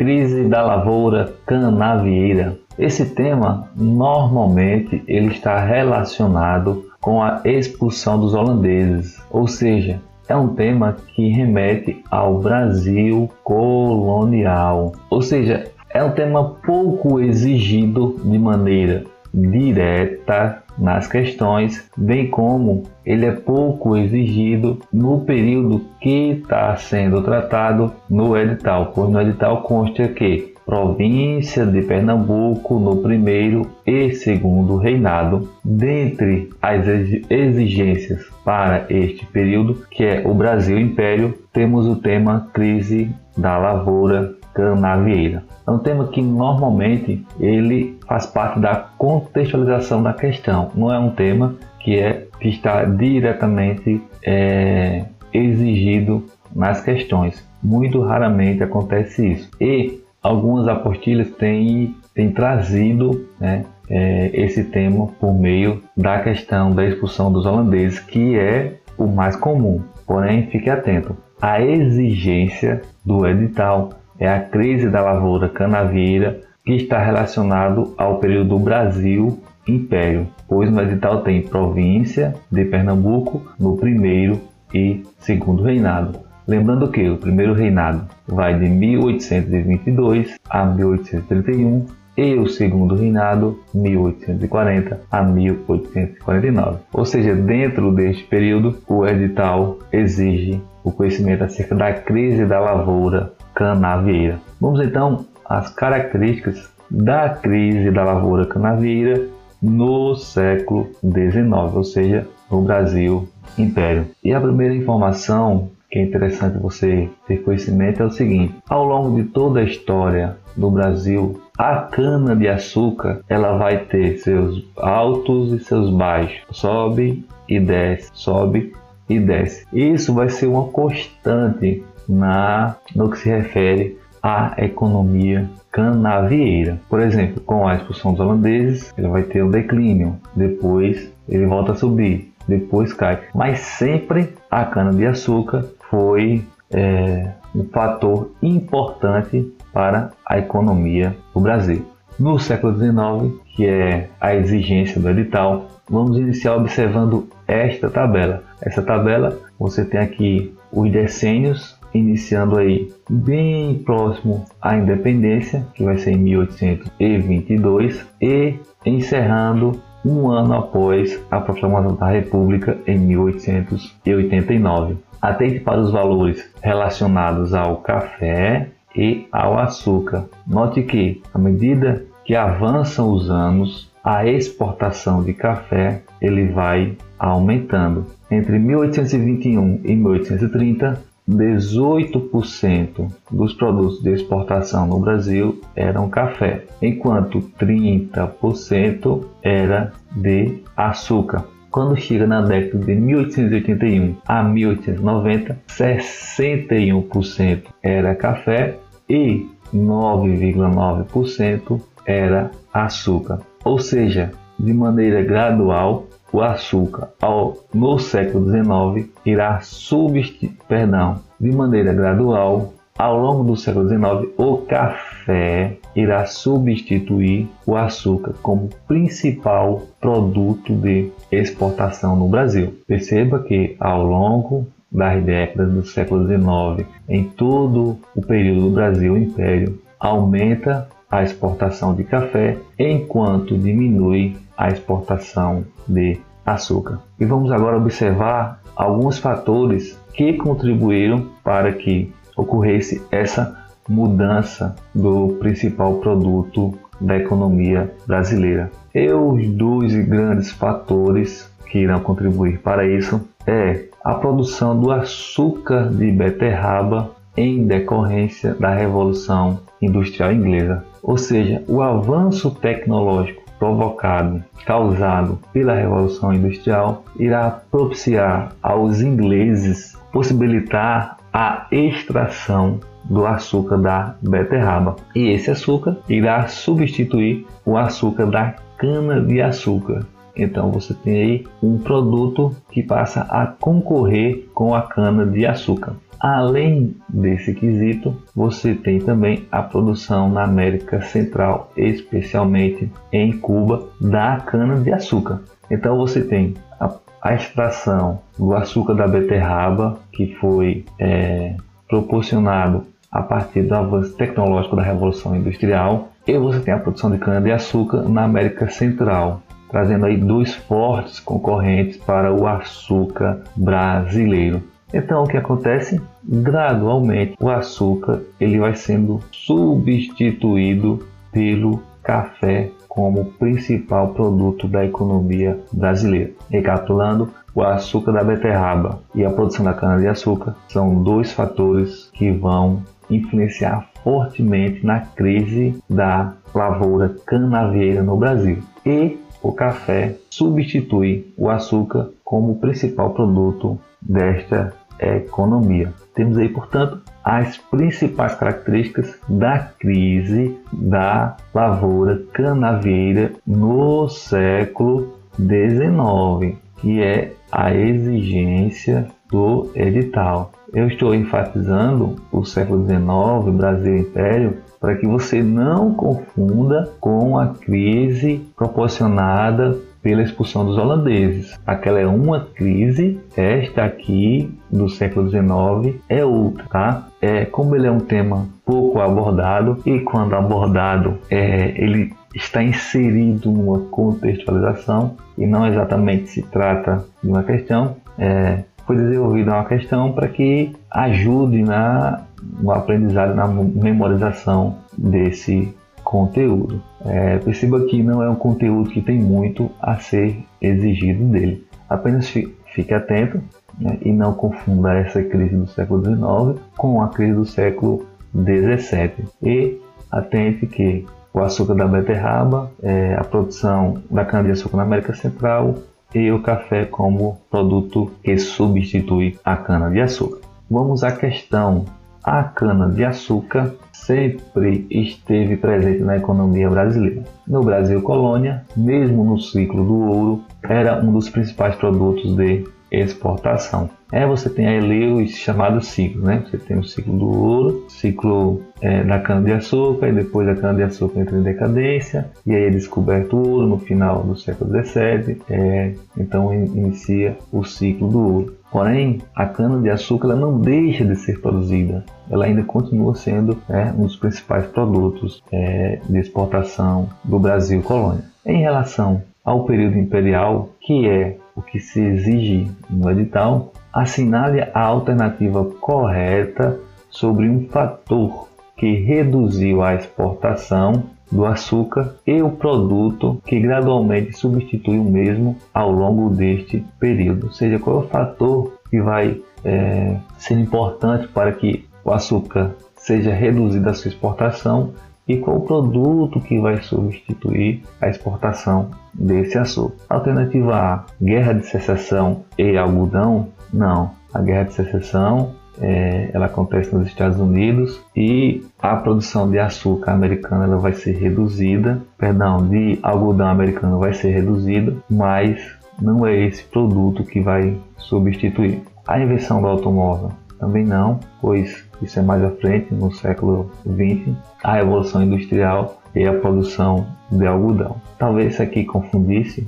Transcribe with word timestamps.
crise 0.00 0.44
da 0.44 0.62
lavoura 0.62 1.34
canavieira. 1.44 2.56
Esse 2.78 3.04
tema 3.04 3.68
normalmente 3.76 5.04
ele 5.06 5.26
está 5.26 5.60
relacionado 5.60 6.86
com 7.02 7.22
a 7.22 7.42
expulsão 7.44 8.18
dos 8.18 8.32
holandeses, 8.32 9.22
ou 9.30 9.46
seja, 9.46 10.00
é 10.26 10.34
um 10.34 10.54
tema 10.54 10.96
que 11.08 11.28
remete 11.28 12.02
ao 12.10 12.38
Brasil 12.38 13.30
colonial, 13.44 14.92
ou 15.10 15.20
seja, 15.20 15.66
é 15.90 16.02
um 16.02 16.12
tema 16.12 16.54
pouco 16.64 17.20
exigido 17.20 18.18
de 18.24 18.38
maneira 18.38 19.04
direta 19.34 20.62
nas 20.80 21.06
questões, 21.06 21.88
bem 21.96 22.28
como 22.28 22.84
ele 23.04 23.26
é 23.26 23.32
pouco 23.32 23.96
exigido 23.96 24.78
no 24.92 25.20
período 25.20 25.84
que 26.00 26.30
está 26.30 26.74
sendo 26.76 27.22
tratado 27.22 27.92
no 28.08 28.36
edital, 28.36 28.92
pois 28.94 29.10
no 29.10 29.20
edital 29.20 29.62
consta 29.62 30.08
que 30.08 30.54
província 30.64 31.66
de 31.66 31.82
Pernambuco 31.82 32.78
no 32.78 32.98
primeiro 32.98 33.66
e 33.84 34.12
segundo 34.12 34.76
reinado. 34.76 35.48
Dentre 35.64 36.48
as 36.62 36.86
exigências 37.28 38.24
para 38.44 38.86
este 38.88 39.26
período, 39.26 39.82
que 39.90 40.04
é 40.04 40.22
o 40.24 40.32
Brasil 40.32 40.78
Império, 40.78 41.34
temos 41.52 41.86
o 41.86 41.96
tema 41.96 42.48
crise 42.52 43.10
da 43.36 43.58
lavoura 43.58 44.36
canavieira. 44.54 45.44
É 45.66 45.70
um 45.70 45.78
tema 45.78 46.08
que 46.08 46.20
normalmente 46.20 47.24
ele 47.38 47.98
faz 48.06 48.26
parte 48.26 48.58
da 48.58 48.74
contextualização 48.74 50.02
da 50.02 50.12
questão. 50.12 50.70
Não 50.74 50.92
é 50.92 50.98
um 50.98 51.10
tema 51.10 51.54
que 51.78 51.98
é 51.98 52.26
que 52.40 52.48
está 52.48 52.84
diretamente 52.84 54.02
é, 54.24 55.04
exigido 55.32 56.24
nas 56.54 56.80
questões. 56.82 57.46
Muito 57.62 58.00
raramente 58.02 58.62
acontece 58.62 59.32
isso. 59.32 59.50
E 59.60 60.00
algumas 60.22 60.66
apostilhas 60.66 61.30
têm, 61.32 61.94
têm 62.14 62.32
trazido 62.32 63.28
né, 63.38 63.64
é, 63.88 64.30
esse 64.32 64.64
tema 64.64 65.08
por 65.20 65.34
meio 65.34 65.82
da 65.96 66.20
questão 66.20 66.72
da 66.72 66.86
expulsão 66.86 67.32
dos 67.32 67.46
holandeses, 67.46 68.00
que 68.00 68.38
é 68.38 68.74
o 68.96 69.06
mais 69.06 69.36
comum. 69.36 69.82
Porém, 70.06 70.46
fique 70.46 70.68
atento. 70.68 71.16
A 71.40 71.60
exigência 71.62 72.82
do 73.04 73.26
edital 73.26 73.90
é 74.20 74.28
a 74.28 74.38
crise 74.38 74.90
da 74.90 75.00
lavoura 75.00 75.48
canavieira 75.48 76.38
que 76.64 76.74
está 76.74 77.02
relacionado 77.02 77.94
ao 77.96 78.18
período 78.18 78.50
do 78.50 78.58
Brasil 78.58 79.40
Império, 79.66 80.26
pois 80.46 80.70
no 80.70 80.82
edital 80.82 81.22
tem 81.22 81.42
província 81.42 82.34
de 82.52 82.64
Pernambuco 82.66 83.50
no 83.58 83.76
primeiro 83.76 84.40
e 84.74 85.02
segundo 85.18 85.62
reinado. 85.62 86.18
Lembrando 86.46 86.90
que 86.90 87.08
o 87.08 87.16
primeiro 87.16 87.54
reinado 87.54 88.04
vai 88.26 88.58
de 88.58 88.68
1822 88.68 90.36
a 90.48 90.64
1831 90.64 91.86
e 92.16 92.34
o 92.34 92.48
segundo 92.48 92.94
reinado 92.96 93.60
1840 93.72 95.00
a 95.10 95.22
1849. 95.22 96.78
Ou 96.92 97.04
seja, 97.04 97.34
dentro 97.34 97.92
deste 97.92 98.24
período, 98.24 98.78
o 98.88 99.06
edital 99.06 99.78
exige 99.92 100.60
o 100.82 100.90
conhecimento 100.90 101.44
acerca 101.44 101.74
da 101.74 101.92
crise 101.92 102.44
da 102.44 102.58
lavoura 102.58 103.32
canavieira. 103.60 104.40
Vamos 104.58 104.80
então 104.80 105.26
às 105.44 105.68
características 105.68 106.72
da 106.90 107.28
crise 107.28 107.90
da 107.90 108.02
lavoura 108.02 108.46
canavieira 108.46 109.28
no 109.60 110.16
século 110.16 110.88
XIX, 111.02 111.74
ou 111.74 111.84
seja, 111.84 112.26
no 112.50 112.62
Brasil 112.62 113.28
Império. 113.58 114.06
E 114.24 114.32
a 114.32 114.40
primeira 114.40 114.74
informação 114.74 115.68
que 115.90 115.98
é 115.98 116.02
interessante 116.02 116.56
você 116.56 117.10
ter 117.26 117.42
conhecimento 117.42 118.02
é 118.02 118.06
o 118.06 118.10
seguinte: 118.10 118.54
ao 118.66 118.82
longo 118.82 119.20
de 119.20 119.28
toda 119.28 119.60
a 119.60 119.64
história 119.64 120.36
do 120.56 120.70
Brasil, 120.70 121.38
a 121.58 121.76
cana 121.76 122.34
de 122.34 122.48
açúcar 122.48 123.20
ela 123.28 123.58
vai 123.58 123.76
ter 123.84 124.16
seus 124.18 124.64
altos 124.78 125.52
e 125.52 125.62
seus 125.62 125.90
baixos, 125.90 126.40
sobe 126.50 127.26
e 127.46 127.60
desce, 127.60 128.10
sobe 128.14 128.72
e 129.06 129.18
desce. 129.18 129.66
Isso 129.72 130.14
vai 130.14 130.30
ser 130.30 130.46
uma 130.46 130.68
constante 130.68 131.82
na 132.10 132.76
no 132.94 133.08
que 133.08 133.18
se 133.18 133.28
refere 133.28 133.98
à 134.22 134.54
economia 134.58 135.48
canavieira. 135.70 136.78
Por 136.88 137.00
exemplo, 137.00 137.40
com 137.40 137.66
a 137.66 137.76
expulsão 137.76 138.12
dos 138.12 138.20
holandeses, 138.20 138.92
ele 138.98 139.08
vai 139.08 139.22
ter 139.22 139.42
um 139.42 139.50
declínio, 139.50 140.16
depois 140.34 141.10
ele 141.28 141.46
volta 141.46 141.72
a 141.72 141.76
subir, 141.76 142.32
depois 142.46 142.92
cai. 142.92 143.20
Mas 143.34 143.60
sempre 143.60 144.34
a 144.50 144.64
cana-de-açúcar 144.64 145.64
foi 145.88 146.44
é, 146.70 147.30
um 147.54 147.64
fator 147.64 148.30
importante 148.42 149.52
para 149.72 150.10
a 150.26 150.38
economia 150.38 151.16
do 151.32 151.40
Brasil. 151.40 151.86
No 152.18 152.38
século 152.38 152.76
XIX, 152.76 153.40
que 153.56 153.66
é 153.66 154.08
a 154.20 154.34
exigência 154.34 155.00
do 155.00 155.08
edital, 155.08 155.68
vamos 155.88 156.18
iniciar 156.18 156.56
observando 156.56 157.28
esta 157.46 157.88
tabela. 157.88 158.42
Essa 158.60 158.82
tabela 158.82 159.38
você 159.58 159.84
tem 159.84 160.00
aqui 160.00 160.54
os 160.72 160.90
decênios 160.90 161.79
iniciando 161.94 162.58
aí 162.58 162.92
bem 163.08 163.74
próximo 163.84 164.44
à 164.60 164.76
independência, 164.76 165.66
que 165.74 165.84
vai 165.84 165.98
ser 165.98 166.12
em 166.12 166.18
1822, 166.18 168.06
e 168.20 168.54
encerrando 168.84 169.80
um 170.04 170.30
ano 170.30 170.54
após 170.54 171.20
a 171.30 171.40
proclamação 171.40 171.94
da 171.94 172.08
República 172.08 172.78
em 172.86 172.98
1889. 172.98 174.96
Atente 175.20 175.60
para 175.60 175.80
os 175.80 175.90
valores 175.90 176.50
relacionados 176.62 177.52
ao 177.52 177.76
café 177.78 178.68
e 178.96 179.26
ao 179.30 179.58
açúcar. 179.58 180.24
Note 180.46 180.82
que, 180.82 181.22
à 181.34 181.38
medida 181.38 182.02
que 182.24 182.34
avançam 182.34 183.12
os 183.12 183.30
anos, 183.30 183.90
a 184.02 184.26
exportação 184.26 185.22
de 185.22 185.34
café 185.34 186.00
ele 186.20 186.48
vai 186.48 186.96
aumentando. 187.18 188.06
Entre 188.30 188.58
1821 188.58 189.80
e 189.84 189.94
1830, 189.94 191.02
18% 191.30 193.10
dos 193.30 193.54
produtos 193.54 194.02
de 194.02 194.10
exportação 194.10 194.86
no 194.86 194.98
Brasil 194.98 195.58
eram 195.76 196.10
café, 196.10 196.64
enquanto 196.82 197.40
30% 197.58 199.24
era 199.42 199.92
de 200.14 200.62
açúcar. 200.76 201.46
Quando 201.70 201.96
chega 201.96 202.26
na 202.26 202.42
década 202.42 202.84
de 202.84 202.94
1881 202.96 204.16
a 204.26 204.42
1890, 204.42 205.56
61% 205.68 207.62
era 207.80 208.16
café 208.16 208.76
e 209.08 209.46
9,9% 209.72 211.80
era 212.04 212.50
açúcar. 212.74 213.38
Ou 213.64 213.78
seja, 213.78 214.32
de 214.58 214.74
maneira 214.74 215.22
gradual, 215.22 216.08
o 216.32 216.40
açúcar 216.40 217.10
ao, 217.20 217.58
no 217.72 217.98
século 217.98 218.50
XIX 218.50 219.08
irá 219.24 219.60
substituir, 219.60 220.52
perdão, 220.68 221.20
de 221.38 221.50
maneira 221.50 221.92
gradual, 221.92 222.72
ao 222.98 223.18
longo 223.18 223.44
do 223.44 223.56
século 223.56 223.88
XIX, 223.88 224.30
o 224.36 224.58
café 224.58 225.78
irá 225.96 226.26
substituir 226.26 227.48
o 227.66 227.74
açúcar 227.74 228.34
como 228.42 228.68
principal 228.86 229.82
produto 229.98 230.74
de 230.74 231.10
exportação 231.32 232.14
no 232.14 232.28
Brasil. 232.28 232.74
Perceba 232.86 233.38
que 233.38 233.74
ao 233.80 234.04
longo 234.04 234.66
das 234.92 235.22
décadas 235.24 235.72
do 235.72 235.82
século 235.86 236.26
XIX, 236.26 236.86
em 237.08 237.24
todo 237.24 237.96
o 238.14 238.20
período 238.20 238.68
do 238.68 238.70
Brasil 238.70 239.16
Império, 239.16 239.78
aumenta 239.98 240.86
a 241.10 241.22
exportação 241.22 241.94
de 241.94 242.04
café, 242.04 242.56
enquanto 242.78 243.56
diminui 243.56 244.36
a 244.60 244.68
exportação 244.68 245.64
de 245.88 246.20
açúcar. 246.44 247.00
E 247.18 247.24
vamos 247.24 247.50
agora 247.50 247.78
observar 247.78 248.60
alguns 248.76 249.18
fatores 249.18 249.98
que 250.12 250.34
contribuíram 250.34 251.30
para 251.42 251.72
que 251.72 252.12
ocorresse 252.36 253.00
essa 253.10 253.58
mudança 253.88 254.76
do 254.94 255.38
principal 255.40 255.94
produto 255.94 256.74
da 257.00 257.16
economia 257.16 257.90
brasileira. 258.06 258.70
E 258.94 259.10
os 259.10 259.46
dois 259.46 259.94
grandes 260.06 260.50
fatores 260.50 261.50
que 261.70 261.78
irão 261.78 262.00
contribuir 262.00 262.58
para 262.58 262.86
isso 262.86 263.18
é 263.46 263.86
a 264.04 264.12
produção 264.12 264.78
do 264.78 264.90
açúcar 264.90 265.88
de 265.88 266.10
beterraba 266.10 267.12
em 267.34 267.66
decorrência 267.66 268.54
da 268.54 268.74
Revolução 268.74 269.60
Industrial 269.80 270.30
Inglesa, 270.30 270.84
ou 271.02 271.16
seja, 271.16 271.62
o 271.66 271.80
avanço 271.80 272.50
tecnológico 272.50 273.40
provocado, 273.60 274.42
causado 274.64 275.38
pela 275.52 275.74
Revolução 275.74 276.32
Industrial, 276.32 277.04
irá 277.16 277.60
propiciar 277.70 278.52
aos 278.60 279.00
ingleses 279.02 279.96
possibilitar 280.12 281.18
a 281.32 281.66
extração 281.70 282.80
do 283.04 283.26
açúcar 283.26 283.76
da 283.76 284.14
beterraba. 284.20 284.96
E 285.14 285.28
esse 285.28 285.50
açúcar 285.50 285.98
irá 286.08 286.48
substituir 286.48 287.46
o 287.64 287.76
açúcar 287.76 288.26
da 288.26 288.54
cana-de-açúcar. 288.76 290.06
Então 290.34 290.70
você 290.70 290.94
tem 290.94 291.20
aí 291.20 291.46
um 291.62 291.78
produto 291.78 292.56
que 292.70 292.82
passa 292.82 293.22
a 293.22 293.46
concorrer 293.46 294.48
com 294.54 294.74
a 294.74 294.82
cana-de-açúcar. 294.82 295.94
Além 296.20 296.94
desse 297.08 297.54
quesito, 297.54 298.14
você 298.36 298.74
tem 298.74 299.00
também 299.00 299.46
a 299.50 299.62
produção 299.62 300.28
na 300.28 300.44
América 300.44 301.00
Central, 301.00 301.72
especialmente 301.76 302.92
em 303.10 303.32
Cuba, 303.32 303.88
da 303.98 304.36
cana-de-açúcar. 304.36 305.40
Então 305.70 305.96
você 305.96 306.22
tem 306.22 306.54
a, 306.78 306.92
a, 307.22 307.34
extração 307.34 308.20
do 308.38 308.54
açúcar 308.54 308.94
da 308.94 309.08
beterraba, 309.08 309.98
que 310.12 310.34
foi 310.34 310.84
é, 310.98 311.54
proporcionado 311.88 312.84
a 313.10 313.22
partir 313.22 313.62
do 313.62 313.74
avanço 313.74 314.14
tecnológico 314.14 314.76
da 314.76 314.82
Revolução 314.82 315.34
Industrial, 315.34 316.08
e 316.26 316.38
você 316.38 316.60
tem 316.60 316.74
a 316.74 316.78
produção 316.78 317.10
de 317.10 317.18
cana-de-açúcar 317.18 318.08
na 318.08 318.24
América 318.24 318.68
Central, 318.68 319.42
trazendo 319.70 320.04
aí 320.04 320.16
dois 320.16 320.54
fortes 320.54 321.18
concorrentes 321.18 321.96
para 321.96 322.32
o 322.32 322.46
açúcar 322.46 323.40
brasileiro. 323.56 324.62
Então 324.92 325.22
o 325.22 325.26
que 325.26 325.36
acontece? 325.36 326.00
Gradualmente 326.24 327.36
o 327.40 327.48
açúcar 327.48 328.20
ele 328.40 328.58
vai 328.58 328.74
sendo 328.74 329.20
substituído 329.30 331.06
pelo 331.32 331.80
café 332.02 332.70
como 332.88 333.26
principal 333.38 334.08
produto 334.08 334.66
da 334.66 334.84
economia 334.84 335.58
brasileira. 335.72 336.32
Recapitulando, 336.50 337.30
o 337.54 337.62
açúcar 337.62 338.12
da 338.12 338.24
beterraba 338.24 339.00
e 339.14 339.24
a 339.24 339.30
produção 339.30 339.64
da 339.64 339.74
cana-de-açúcar 339.74 340.56
são 340.68 341.02
dois 341.02 341.32
fatores 341.32 342.10
que 342.12 342.30
vão 342.30 342.82
influenciar 343.08 343.88
fortemente 344.02 344.84
na 344.84 345.00
crise 345.00 345.76
da 345.88 346.34
lavoura 346.54 347.14
canavieira 347.26 348.02
no 348.02 348.16
Brasil. 348.16 348.58
E 348.84 349.18
o 349.42 349.52
café 349.52 350.16
substitui 350.30 351.32
o 351.36 351.48
açúcar 351.48 352.10
como 352.24 352.56
principal 352.56 353.10
produto 353.10 353.78
desta 354.00 354.72
economia. 355.00 355.92
Temos 356.14 356.36
aí, 356.38 356.48
portanto, 356.48 357.00
as 357.24 357.58
principais 357.58 358.34
características 358.34 359.18
da 359.28 359.58
crise 359.58 360.58
da 360.72 361.36
lavoura 361.54 362.22
canavieira 362.32 363.32
no 363.46 364.08
século 364.08 365.18
XIX, 365.36 366.58
que 366.78 367.02
é 367.02 367.32
a 367.52 367.74
exigência 367.74 369.06
do 369.30 369.70
edital. 369.74 370.52
Eu 370.72 370.86
estou 370.86 371.14
enfatizando 371.14 372.16
o 372.32 372.44
século 372.44 372.84
XIX, 372.86 373.56
Brasil 373.56 373.98
Império, 373.98 374.58
para 374.80 374.96
que 374.96 375.06
você 375.06 375.42
não 375.42 375.94
confunda 375.94 376.90
com 377.00 377.38
a 377.38 377.48
crise 377.48 378.46
proporcionada 378.56 379.76
pela 380.02 380.22
expulsão 380.22 380.64
dos 380.64 380.78
holandeses. 380.78 381.58
Aquela 381.66 382.00
é 382.00 382.06
uma 382.06 382.46
crise, 382.54 383.18
esta 383.36 383.84
aqui 383.84 384.52
do 384.70 384.88
século 384.88 385.28
XIX 385.28 386.00
é 386.08 386.24
outra, 386.24 386.64
tá? 386.70 387.08
É, 387.20 387.44
como 387.44 387.76
ele 387.76 387.86
é 387.86 387.90
um 387.90 388.00
tema 388.00 388.48
pouco 388.64 389.00
abordado 389.00 389.78
e 389.84 390.00
quando 390.00 390.34
abordado 390.34 391.18
é, 391.30 391.72
ele 391.76 392.12
está 392.34 392.62
inserido 392.62 393.50
numa 393.50 393.80
contextualização 393.90 395.16
e 395.36 395.46
não 395.46 395.66
exatamente 395.66 396.28
se 396.28 396.42
trata 396.42 397.04
de 397.22 397.28
uma 397.28 397.42
questão, 397.42 397.96
é, 398.18 398.64
foi 398.86 398.96
desenvolvida 398.96 399.52
uma 399.52 399.64
questão 399.64 400.12
para 400.12 400.28
que 400.28 400.72
ajude 400.90 401.62
na 401.62 402.22
no 402.60 402.70
aprendizado, 402.72 403.34
na 403.34 403.46
memorização 403.46 404.76
desse 404.96 405.74
conteúdo. 406.02 406.82
É, 407.04 407.38
perceba 407.38 407.84
que 407.86 408.02
não 408.02 408.22
é 408.22 408.28
um 408.28 408.34
conteúdo 408.34 408.90
que 408.90 409.00
tem 409.00 409.18
muito 409.18 409.70
a 409.80 409.96
ser 409.96 410.44
exigido 410.60 411.24
dele. 411.24 411.66
Apenas 411.88 412.28
fique 412.28 412.94
atento 412.94 413.40
né, 413.78 413.98
e 414.02 414.12
não 414.12 414.32
confunda 414.34 414.94
essa 414.94 415.22
crise 415.22 415.56
do 415.56 415.66
século 415.66 416.04
XIX 416.04 416.60
com 416.76 417.02
a 417.02 417.08
crise 417.08 417.34
do 417.34 417.46
século 417.46 418.06
XVII. 418.34 419.26
E 419.42 419.80
atente 420.10 420.66
que 420.66 421.06
o 421.32 421.40
açúcar 421.40 421.74
da 421.74 421.86
beterraba, 421.86 422.70
é, 422.82 423.14
a 423.14 423.24
produção 423.24 424.02
da 424.10 424.24
cana-de-açúcar 424.24 424.76
na 424.78 424.82
América 424.82 425.14
Central 425.14 425.76
e 426.14 426.30
o 426.30 426.42
café 426.42 426.84
como 426.84 427.38
produto 427.50 428.10
que 428.22 428.36
substitui 428.36 429.38
a 429.44 429.56
cana-de-açúcar. 429.56 430.40
Vamos 430.68 431.04
à 431.04 431.12
questão. 431.12 431.84
A 432.22 432.44
cana-de-açúcar 432.44 433.74
sempre 433.92 434.86
esteve 434.90 435.56
presente 435.56 436.02
na 436.02 436.16
economia 436.16 436.68
brasileira. 436.68 437.22
No 437.46 437.62
Brasil 437.62 438.02
colônia, 438.02 438.64
mesmo 438.76 439.24
no 439.24 439.38
ciclo 439.38 439.84
do 439.84 439.94
ouro, 439.94 440.44
era 440.62 441.02
um 441.02 441.12
dos 441.12 441.28
principais 441.28 441.74
produtos 441.76 442.34
de 442.36 442.64
exportação. 442.90 443.88
É, 444.12 444.26
você 444.26 444.50
tem 444.50 444.66
aí 444.66 445.12
os 445.12 445.30
chamados 445.30 445.86
ciclos, 445.86 446.24
né? 446.24 446.42
Você 446.44 446.58
tem 446.58 446.76
o 446.76 446.82
ciclo 446.82 447.16
do 447.16 447.26
ouro, 447.26 447.86
ciclo 447.88 448.60
é, 448.80 449.04
da 449.04 449.20
cana-de-açúcar, 449.20 450.08
e 450.08 450.12
depois 450.12 450.48
a 450.48 450.56
cana-de-açúcar 450.56 451.20
entra 451.20 451.38
em 451.38 451.42
decadência, 451.42 452.28
e 452.44 452.52
aí 452.52 452.64
é 452.64 452.70
descoberto 452.70 453.36
o 453.36 453.48
ouro 453.48 453.66
no 453.68 453.78
final 453.78 454.24
do 454.24 454.36
século 454.36 454.70
XVII, 454.82 455.40
é, 455.48 455.94
então 456.18 456.52
inicia 456.52 457.38
o 457.52 457.62
ciclo 457.64 458.08
do 458.08 458.18
ouro. 458.18 458.59
Porém, 458.70 459.20
a 459.34 459.46
cana-de-açúcar 459.46 460.36
não 460.36 460.60
deixa 460.60 461.04
de 461.04 461.16
ser 461.16 461.40
produzida, 461.40 462.04
ela 462.30 462.44
ainda 462.44 462.62
continua 462.62 463.14
sendo 463.14 463.58
é, 463.68 463.86
um 463.92 464.04
dos 464.04 464.16
principais 464.16 464.66
produtos 464.66 465.42
é, 465.52 466.00
de 466.08 466.18
exportação 466.18 467.08
do 467.24 467.38
Brasil 467.38 467.82
colônia. 467.82 468.24
Em 468.46 468.60
relação 468.60 469.22
ao 469.44 469.64
período 469.64 469.98
imperial, 469.98 470.70
que 470.80 471.08
é 471.08 471.36
o 471.56 471.62
que 471.62 471.80
se 471.80 472.00
exige 472.00 472.70
no 472.88 473.10
edital, 473.10 473.72
assinale 473.92 474.60
a 474.72 474.80
alternativa 474.80 475.64
correta 475.80 476.78
sobre 477.10 477.48
um 477.48 477.66
fator 477.68 478.48
que 478.76 478.94
reduziu 478.94 479.82
a 479.82 479.94
exportação 479.94 481.02
do 481.30 481.44
açúcar 481.44 482.14
e 482.26 482.42
o 482.42 482.50
produto 482.50 483.40
que 483.46 483.60
gradualmente 483.60 484.36
substitui 484.36 484.98
o 484.98 485.04
mesmo 485.04 485.56
ao 485.72 485.90
longo 485.90 486.30
deste 486.30 486.84
período. 486.98 487.46
Ou 487.46 487.52
seja, 487.52 487.78
qual 487.78 487.96
é 487.96 488.04
o 488.04 488.08
fator 488.08 488.72
que 488.90 489.00
vai 489.00 489.40
é, 489.64 490.16
ser 490.38 490.58
importante 490.58 491.28
para 491.28 491.52
que 491.52 491.84
o 492.04 492.10
açúcar 492.10 492.74
seja 492.96 493.32
reduzido 493.32 493.88
a 493.88 493.94
sua 493.94 494.08
exportação 494.08 494.92
e 495.26 495.36
qual 495.36 495.58
o 495.58 495.60
produto 495.60 496.40
que 496.40 496.58
vai 496.58 496.82
substituir 496.82 497.82
a 498.00 498.08
exportação 498.08 498.90
desse 499.14 499.56
açúcar. 499.56 499.96
Alternativa 500.08 500.76
A: 500.76 501.04
guerra 501.22 501.52
de 501.52 501.66
secessão 501.66 502.44
e 502.58 502.76
algodão? 502.76 503.48
Não. 503.72 504.10
A 504.34 504.40
guerra 504.40 504.64
de 504.64 504.74
secessão 504.74 505.54
é, 505.80 506.30
ela 506.32 506.46
acontece 506.46 506.94
nos 506.94 507.06
Estados 507.06 507.38
Unidos 507.38 508.00
e 508.14 508.62
a 508.78 508.96
produção 508.96 509.50
de 509.50 509.58
açúcar 509.58 510.12
americana 510.12 510.64
ela 510.64 510.76
vai 510.76 510.92
ser 510.92 511.12
reduzida, 511.12 512.00
perdão, 512.18 512.68
de 512.68 512.98
algodão 513.02 513.48
americano 513.48 513.98
vai 513.98 514.12
ser 514.12 514.30
reduzida, 514.30 514.94
mas 515.08 515.60
não 516.00 516.26
é 516.26 516.36
esse 516.36 516.62
produto 516.64 517.24
que 517.24 517.40
vai 517.40 517.76
substituir. 517.96 518.82
A 519.06 519.18
invenção 519.18 519.60
do 519.60 519.66
automóvel 519.66 520.32
também 520.58 520.84
não, 520.84 521.18
pois 521.40 521.84
isso 522.02 522.18
é 522.18 522.22
mais 522.22 522.44
à 522.44 522.50
frente, 522.50 522.94
no 522.94 523.10
século 523.12 523.70
XX, 523.82 524.34
a 524.62 524.74
Revolução 524.74 525.22
Industrial 525.22 526.00
e 526.14 526.26
a 526.26 526.34
produção 526.34 527.06
de 527.30 527.46
algodão. 527.46 527.96
Talvez 528.18 528.54
isso 528.54 528.62
aqui 528.62 528.84
confundisse 528.84 529.66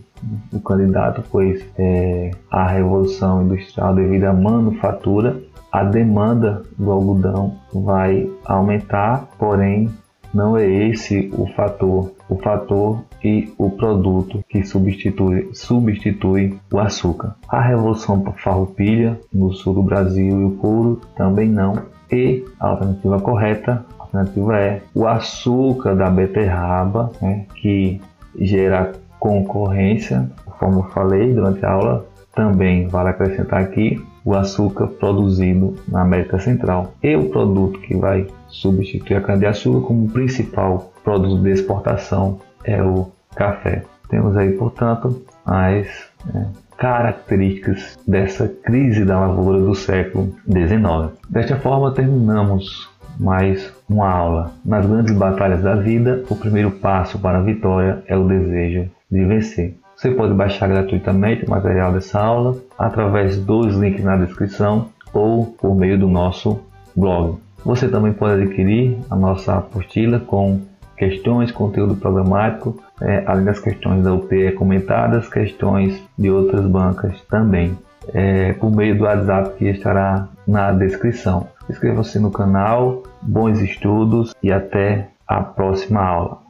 o 0.52 0.60
candidato, 0.60 1.22
pois 1.30 1.64
é, 1.78 2.30
a 2.50 2.66
Revolução 2.66 3.42
Industrial, 3.42 3.94
devido 3.94 4.24
à 4.24 4.32
manufatura, 4.32 5.40
a 5.72 5.82
demanda 5.82 6.62
do 6.78 6.90
algodão 6.92 7.56
vai 7.72 8.30
aumentar, 8.44 9.26
porém 9.38 9.90
não 10.32 10.56
é 10.56 10.66
esse 10.66 11.32
o 11.32 11.46
fator. 11.46 12.12
O 12.28 12.36
fator 12.36 13.02
e 13.24 13.52
o 13.56 13.70
produto 13.70 14.44
que 14.48 14.64
substitui, 14.64 15.50
substitui 15.54 16.58
o 16.70 16.78
açúcar. 16.78 17.36
A 17.48 17.60
Revolução 17.60 18.22
Farroupilha 18.36 19.18
no 19.32 19.52
sul 19.52 19.74
do 19.74 19.82
Brasil 19.82 20.40
e 20.40 20.44
o 20.44 20.52
couro 20.52 21.00
também 21.16 21.48
não. 21.48 21.74
E 22.10 22.44
a 22.60 22.68
alternativa 22.68 23.20
correta, 23.20 23.84
a 23.98 24.02
alternativa 24.02 24.58
é 24.58 24.82
o 24.94 25.06
açúcar 25.06 25.94
da 25.94 26.10
beterraba, 26.10 27.10
né, 27.20 27.46
que 27.56 28.00
gera 28.38 28.92
concorrência, 29.18 30.30
como 30.58 30.80
eu 30.80 30.84
falei 30.90 31.32
durante 31.32 31.64
a 31.64 31.70
aula. 31.70 32.06
Também 32.34 32.88
vale 32.88 33.10
acrescentar 33.10 33.60
aqui 33.60 34.02
o 34.24 34.34
açúcar 34.34 34.86
produzido 34.86 35.74
na 35.88 36.02
América 36.02 36.38
Central 36.38 36.94
e 37.02 37.16
o 37.16 37.28
produto 37.28 37.80
que 37.80 37.94
vai 37.96 38.26
substituir 38.48 39.16
a 39.16 39.20
cana-de-açúcar 39.20 39.86
como 39.86 40.08
principal 40.10 40.92
produto 41.02 41.42
de 41.42 41.50
exportação 41.50 42.38
é 42.64 42.82
o 42.82 43.10
café. 43.34 43.82
Temos 44.08 44.36
aí, 44.36 44.52
portanto, 44.52 45.22
as 45.44 45.86
é, 46.34 46.46
características 46.76 47.98
dessa 48.06 48.48
crise 48.48 49.04
da 49.04 49.18
lavoura 49.18 49.60
do 49.60 49.74
século 49.74 50.34
XIX. 50.46 51.18
Desta 51.28 51.56
forma, 51.56 51.92
terminamos 51.92 52.88
mais 53.18 53.72
uma 53.88 54.08
aula. 54.08 54.52
Nas 54.64 54.86
grandes 54.86 55.14
batalhas 55.16 55.62
da 55.62 55.74
vida, 55.74 56.24
o 56.28 56.36
primeiro 56.36 56.70
passo 56.70 57.18
para 57.18 57.38
a 57.38 57.42
vitória 57.42 58.02
é 58.06 58.16
o 58.16 58.26
desejo 58.26 58.90
de 59.10 59.24
vencer. 59.24 59.76
Você 60.02 60.10
pode 60.10 60.34
baixar 60.34 60.68
gratuitamente 60.68 61.44
o 61.44 61.50
material 61.50 61.92
dessa 61.92 62.18
aula 62.18 62.56
através 62.76 63.36
dos 63.36 63.76
links 63.76 64.02
na 64.02 64.16
descrição 64.16 64.88
ou 65.14 65.46
por 65.46 65.76
meio 65.76 65.96
do 65.96 66.08
nosso 66.08 66.58
blog. 66.96 67.38
Você 67.64 67.86
também 67.86 68.12
pode 68.12 68.42
adquirir 68.42 68.98
a 69.08 69.14
nossa 69.14 69.58
apostila 69.58 70.18
com 70.18 70.60
questões, 70.96 71.52
conteúdo 71.52 71.94
programático, 71.94 72.82
é, 73.00 73.22
além 73.28 73.44
das 73.44 73.60
questões 73.60 74.02
da 74.02 74.12
UPE 74.12 74.50
comentadas, 74.56 75.28
questões 75.28 76.02
de 76.18 76.28
outras 76.28 76.66
bancas 76.66 77.20
também, 77.30 77.78
é, 78.12 78.54
por 78.54 78.74
meio 78.74 78.98
do 78.98 79.04
WhatsApp 79.04 79.56
que 79.56 79.66
estará 79.66 80.26
na 80.44 80.72
descrição. 80.72 81.46
Inscreva-se 81.70 82.18
no 82.18 82.32
canal, 82.32 83.04
bons 83.22 83.60
estudos 83.60 84.34
e 84.42 84.50
até 84.50 85.10
a 85.28 85.40
próxima 85.40 86.02
aula. 86.02 86.41